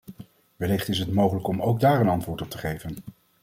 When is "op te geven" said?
2.41-2.95